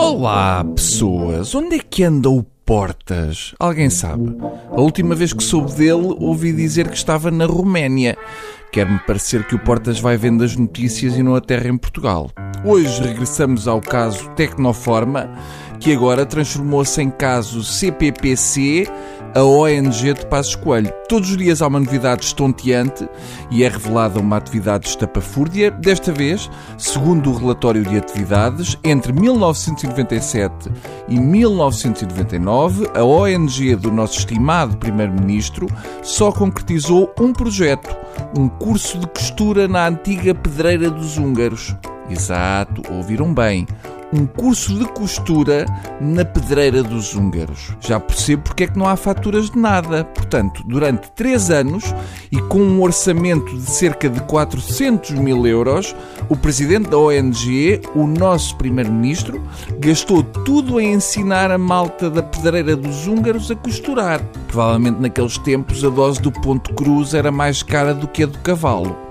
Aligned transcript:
Olá, 0.00 0.64
pessoas! 0.64 1.56
Onde 1.56 1.74
é 1.74 1.78
que 1.80 2.04
anda 2.04 2.30
o 2.30 2.44
Portas? 2.64 3.52
Alguém 3.58 3.90
sabe? 3.90 4.32
A 4.70 4.80
última 4.80 5.12
vez 5.12 5.32
que 5.32 5.42
soube 5.42 5.72
dele, 5.72 6.14
ouvi 6.20 6.52
dizer 6.52 6.88
que 6.88 6.96
estava 6.96 7.32
na 7.32 7.46
Roménia. 7.46 8.16
Quer-me 8.70 9.00
parecer 9.00 9.44
que 9.44 9.56
o 9.56 9.58
Portas 9.58 9.98
vai 9.98 10.16
vendo 10.16 10.44
as 10.44 10.54
notícias 10.54 11.16
e 11.16 11.22
não 11.22 11.34
aterra 11.34 11.68
em 11.68 11.76
Portugal. 11.76 12.30
Hoje 12.64 13.02
regressamos 13.02 13.66
ao 13.66 13.80
caso 13.80 14.30
Tecnoforma, 14.30 15.28
que 15.80 15.92
agora 15.92 16.26
transformou-se 16.26 17.00
em 17.00 17.10
caso 17.10 17.62
CPPC, 17.62 18.86
a 19.34 19.42
ONG 19.44 20.14
de 20.14 20.26
Passos 20.26 20.54
Coelho. 20.56 20.92
Todos 21.08 21.30
os 21.30 21.36
dias 21.36 21.62
há 21.62 21.66
uma 21.66 21.78
novidade 21.78 22.24
estonteante 22.24 23.08
e 23.50 23.62
é 23.62 23.68
revelada 23.68 24.18
uma 24.18 24.36
atividade 24.36 24.88
estapafúrdia. 24.88 25.70
Desta 25.70 26.12
vez, 26.12 26.50
segundo 26.76 27.30
o 27.30 27.36
relatório 27.36 27.84
de 27.84 27.96
atividades, 27.96 28.76
entre 28.82 29.12
1997 29.12 30.70
e 31.08 31.20
1999, 31.20 32.90
a 32.94 33.04
ONG 33.04 33.76
do 33.76 33.92
nosso 33.92 34.18
estimado 34.18 34.76
Primeiro-Ministro 34.78 35.66
só 36.02 36.32
concretizou 36.32 37.12
um 37.20 37.32
projeto, 37.32 37.94
um 38.36 38.48
curso 38.48 38.98
de 38.98 39.06
costura 39.06 39.68
na 39.68 39.86
antiga 39.86 40.34
Pedreira 40.34 40.90
dos 40.90 41.18
Húngaros. 41.18 41.76
Exato, 42.10 42.82
ouviram 42.90 43.34
bem 43.34 43.66
um 44.12 44.26
curso 44.26 44.78
de 44.78 44.86
costura 44.86 45.66
na 46.00 46.24
pedreira 46.24 46.82
dos 46.82 47.14
húngaros. 47.14 47.76
Já 47.80 48.00
percebo 48.00 48.42
porque 48.44 48.64
é 48.64 48.66
que 48.66 48.78
não 48.78 48.88
há 48.88 48.96
faturas 48.96 49.50
de 49.50 49.58
nada. 49.58 50.04
Portanto, 50.04 50.62
durante 50.66 51.10
três 51.12 51.50
anos 51.50 51.94
e 52.32 52.40
com 52.42 52.60
um 52.60 52.82
orçamento 52.82 53.56
de 53.56 53.70
cerca 53.70 54.08
de 54.08 54.20
400 54.22 55.10
mil 55.12 55.46
euros, 55.46 55.94
o 56.28 56.36
presidente 56.36 56.88
da 56.88 56.98
ONG, 56.98 57.80
o 57.94 58.06
nosso 58.06 58.56
primeiro-ministro, 58.56 59.42
gastou 59.78 60.22
tudo 60.22 60.78
a 60.78 60.82
ensinar 60.82 61.50
a 61.50 61.58
malta 61.58 62.08
da 62.08 62.22
pedreira 62.22 62.74
dos 62.76 63.06
húngaros 63.06 63.50
a 63.50 63.56
costurar. 63.56 64.22
Provavelmente 64.48 65.00
naqueles 65.00 65.38
tempos 65.38 65.84
a 65.84 65.88
dose 65.88 66.20
do 66.20 66.32
ponto 66.32 66.72
cruz 66.74 67.14
era 67.14 67.30
mais 67.30 67.62
cara 67.62 67.92
do 67.92 68.08
que 68.08 68.22
a 68.22 68.26
do 68.26 68.38
cavalo. 68.38 69.07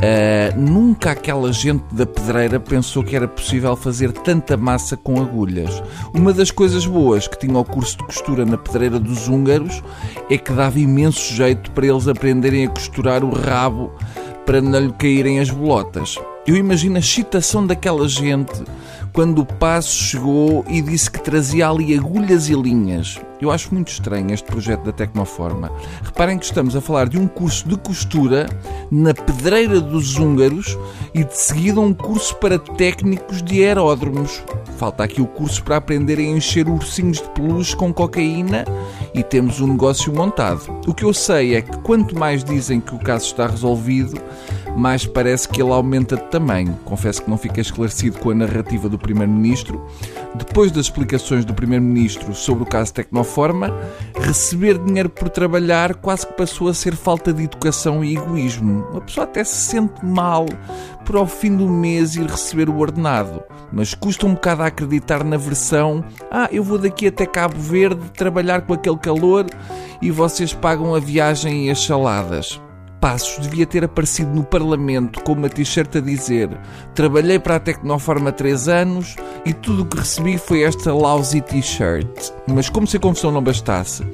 Uh, 0.00 0.58
nunca 0.58 1.10
aquela 1.10 1.52
gente 1.52 1.84
da 1.92 2.06
pedreira 2.06 2.58
pensou 2.58 3.04
que 3.04 3.14
era 3.14 3.28
possível 3.28 3.76
fazer 3.76 4.10
tanta 4.12 4.56
massa 4.56 4.96
com 4.96 5.20
agulhas. 5.20 5.82
Uma 6.14 6.32
das 6.32 6.50
coisas 6.50 6.86
boas 6.86 7.28
que 7.28 7.38
tinha 7.38 7.58
o 7.58 7.64
curso 7.64 7.98
de 7.98 8.04
costura 8.04 8.46
na 8.46 8.56
pedreira 8.56 8.98
dos 8.98 9.28
húngaros 9.28 9.82
é 10.30 10.38
que 10.38 10.52
dava 10.52 10.80
imenso 10.80 11.34
jeito 11.34 11.70
para 11.72 11.86
eles 11.86 12.08
aprenderem 12.08 12.64
a 12.64 12.70
costurar 12.70 13.22
o 13.22 13.30
rabo 13.30 13.92
para 14.46 14.62
não 14.62 14.80
lhe 14.80 14.92
caírem 14.92 15.38
as 15.38 15.50
bolotas. 15.50 16.16
Eu 16.46 16.56
imagino 16.56 16.96
a 16.96 17.00
excitação 17.00 17.66
daquela 17.66 18.08
gente 18.08 18.64
quando 19.12 19.40
o 19.40 19.46
passo 19.46 20.04
chegou 20.04 20.64
e 20.68 20.80
disse 20.80 21.10
que 21.10 21.20
trazia 21.20 21.68
ali 21.68 21.96
agulhas 21.96 22.48
e 22.48 22.54
linhas. 22.54 23.20
Eu 23.40 23.50
acho 23.50 23.72
muito 23.72 23.88
estranho 23.88 24.32
este 24.32 24.46
projeto 24.46 24.84
da 24.84 24.92
Tecnoforma. 24.92 25.72
Reparem 26.02 26.38
que 26.38 26.44
estamos 26.44 26.76
a 26.76 26.80
falar 26.80 27.08
de 27.08 27.18
um 27.18 27.26
curso 27.26 27.68
de 27.68 27.76
costura 27.76 28.46
na 28.90 29.14
pedreira 29.14 29.80
dos 29.80 30.18
húngaros 30.18 30.78
e 31.14 31.24
de 31.24 31.36
seguida 31.36 31.80
um 31.80 31.94
curso 31.94 32.36
para 32.36 32.58
técnicos 32.58 33.42
de 33.42 33.64
aeródromos. 33.64 34.42
Falta 34.80 35.04
aqui 35.04 35.20
o 35.20 35.26
curso 35.26 35.62
para 35.62 35.76
aprenderem 35.76 36.32
a 36.32 36.36
encher 36.38 36.66
ursinhos 36.66 37.18
de 37.18 37.28
peluche 37.32 37.76
com 37.76 37.92
cocaína 37.92 38.64
e 39.12 39.22
temos 39.22 39.60
um 39.60 39.66
negócio 39.66 40.10
montado. 40.10 40.62
O 40.86 40.94
que 40.94 41.04
eu 41.04 41.12
sei 41.12 41.54
é 41.54 41.60
que 41.60 41.76
quanto 41.80 42.18
mais 42.18 42.42
dizem 42.42 42.80
que 42.80 42.94
o 42.94 42.98
caso 42.98 43.26
está 43.26 43.46
resolvido, 43.46 44.18
mais 44.74 45.04
parece 45.04 45.46
que 45.46 45.60
ele 45.60 45.70
aumenta 45.70 46.16
de 46.16 46.24
tamanho. 46.30 46.78
Confesso 46.86 47.22
que 47.22 47.28
não 47.28 47.36
fiquei 47.36 47.60
esclarecido 47.60 48.18
com 48.20 48.30
a 48.30 48.34
narrativa 48.34 48.88
do 48.88 48.98
Primeiro-Ministro. 48.98 49.84
Depois 50.34 50.72
das 50.72 50.86
explicações 50.86 51.44
do 51.44 51.52
Primeiro-Ministro 51.52 52.34
sobre 52.34 52.62
o 52.62 52.66
caso 52.66 52.94
Tecnoforma, 52.94 53.74
receber 54.16 54.78
dinheiro 54.78 55.10
por 55.10 55.28
trabalhar 55.28 55.96
quase 55.96 56.26
que 56.26 56.32
passou 56.32 56.68
a 56.68 56.74
ser 56.74 56.96
falta 56.96 57.34
de 57.34 57.44
educação 57.44 58.02
e 58.02 58.16
egoísmo. 58.16 58.86
A 58.96 59.00
pessoa 59.02 59.24
até 59.24 59.44
se 59.44 59.56
sente 59.56 60.02
mal 60.02 60.46
por 61.04 61.16
ao 61.16 61.26
fim 61.26 61.56
do 61.56 61.68
mês 61.68 62.16
ir 62.16 62.26
receber 62.26 62.68
o 62.68 62.78
ordenado, 62.78 63.42
mas 63.72 63.94
custa 63.94 64.26
um 64.26 64.34
bocado 64.34 64.62
a 64.62 64.66
acreditar 64.66 65.24
na 65.24 65.36
versão: 65.36 66.04
ah, 66.30 66.48
eu 66.52 66.62
vou 66.62 66.78
daqui 66.78 67.06
até 67.06 67.26
Cabo 67.26 67.58
Verde 67.58 68.10
trabalhar 68.16 68.62
com 68.62 68.74
aquele 68.74 68.98
calor 68.98 69.46
e 70.00 70.10
vocês 70.10 70.52
pagam 70.52 70.94
a 70.94 71.00
viagem 71.00 71.66
e 71.66 71.70
as 71.70 71.82
saladas. 71.82 72.60
Passos 73.00 73.46
devia 73.46 73.66
ter 73.66 73.82
aparecido 73.82 74.30
no 74.30 74.44
Parlamento 74.44 75.22
com 75.22 75.32
uma 75.32 75.48
t-shirt 75.48 75.96
a 75.96 76.00
dizer 76.00 76.50
Trabalhei 76.94 77.38
para 77.38 77.56
a 77.56 77.60
Tecnoforma 77.60 78.28
há 78.28 78.32
3 78.32 78.68
anos 78.68 79.16
e 79.46 79.54
tudo 79.54 79.82
o 79.82 79.86
que 79.86 79.96
recebi 79.96 80.36
foi 80.36 80.64
esta 80.64 80.92
lousy 80.92 81.40
t-shirt. 81.40 82.30
Mas 82.46 82.68
como 82.68 82.86
se 82.86 82.98
a 82.98 83.00
confusão 83.00 83.32
não 83.32 83.42
bastasse, 83.42 84.04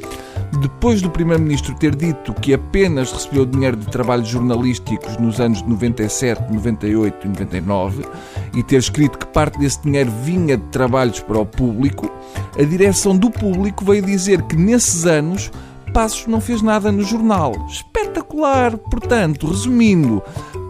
depois 0.67 1.01
do 1.01 1.09
Primeiro-Ministro 1.09 1.77
ter 1.77 1.95
dito 1.95 2.35
que 2.35 2.53
apenas 2.53 3.13
recebeu 3.13 3.47
dinheiro 3.47 3.77
de 3.77 3.87
trabalhos 3.87 4.27
jornalísticos 4.27 5.17
nos 5.17 5.41
anos 5.41 5.63
de 5.63 5.69
97, 5.69 6.53
98 6.53 7.25
e 7.25 7.29
99 7.29 8.05
e 8.53 8.63
ter 8.65 8.77
escrito 8.77 9.17
que 9.17 9.27
parte 9.27 9.61
desse 9.61 9.81
dinheiro 9.83 10.11
vinha 10.25 10.57
de 10.57 10.65
trabalhos 10.65 11.21
para 11.21 11.39
o 11.39 11.47
público, 11.47 12.11
a 12.59 12.63
direção 12.65 13.17
do 13.17 13.31
público 13.31 13.85
veio 13.85 14.03
dizer 14.03 14.43
que 14.43 14.57
nesses 14.57 15.07
anos 15.07 15.53
Passos 15.97 16.27
não 16.27 16.43
fez 16.43 16.61
nada 16.61 16.93
no 16.93 17.03
jornal. 17.03 17.55
Espetacular! 17.71 18.77
Portanto, 18.77 19.47
resumindo, 19.47 20.23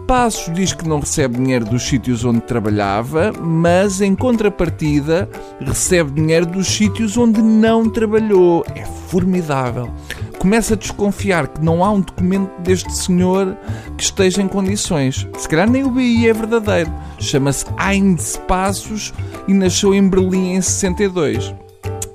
Passos 0.07 0.53
diz 0.53 0.71
que 0.71 0.87
não 0.87 1.01
recebe 1.01 1.35
dinheiro 1.35 1.65
dos 1.65 1.83
sítios 1.83 2.23
onde 2.23 2.39
trabalhava, 2.39 3.33
mas 3.33 3.99
em 3.99 4.15
contrapartida 4.15 5.29
recebe 5.59 6.11
dinheiro 6.11 6.45
dos 6.45 6.65
sítios 6.65 7.17
onde 7.17 7.41
não 7.41 7.89
trabalhou. 7.89 8.65
É 8.73 8.85
formidável. 8.85 9.91
Começa 10.39 10.75
a 10.75 10.77
desconfiar 10.77 11.49
que 11.49 11.61
não 11.61 11.83
há 11.83 11.91
um 11.91 11.99
documento 11.99 12.49
deste 12.61 12.89
senhor 12.95 13.57
que 13.97 14.03
esteja 14.03 14.41
em 14.41 14.47
condições. 14.47 15.27
Se 15.37 15.49
calhar 15.49 15.69
nem 15.69 15.83
o 15.83 15.91
BI 15.91 16.29
é 16.29 16.31
verdadeiro. 16.31 16.93
Chama-se 17.19 17.65
Heinz 17.77 18.37
Passos 18.47 19.13
e 19.45 19.53
nasceu 19.53 19.93
em 19.93 20.07
Berlim 20.07 20.53
em 20.53 20.61
62. 20.61 21.53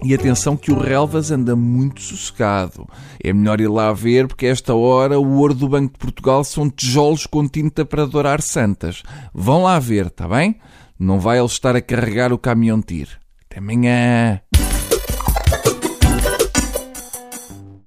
E 0.04 0.14
atenção 0.14 0.56
que 0.56 0.72
o 0.72 0.78
Relvas 0.78 1.30
anda 1.30 1.54
muito 1.54 2.00
sossegado. 2.00 2.88
É 3.22 3.32
melhor 3.32 3.60
ir 3.60 3.68
lá 3.68 3.92
ver 3.92 4.26
porque 4.26 4.46
a 4.46 4.50
esta 4.50 4.74
hora 4.74 5.18
o 5.18 5.38
ouro 5.38 5.54
do 5.54 5.68
Banco 5.68 5.92
de 5.92 5.98
Portugal 5.98 6.42
são 6.44 6.68
tijolos 6.68 7.26
com 7.26 7.46
tinta 7.46 7.84
para 7.84 8.06
dourar 8.06 8.42
santas. 8.42 9.02
Vão 9.32 9.62
lá 9.62 9.78
ver, 9.78 10.06
está 10.06 10.26
bem? 10.26 10.56
Não 10.98 11.20
vai 11.20 11.38
ele 11.38 11.46
estar 11.46 11.76
a 11.76 11.80
carregar 11.80 12.32
o 12.32 12.38
caminhão 12.38 12.80
tir. 12.80 13.08
Até 13.46 13.58
amanhã. 13.58 14.40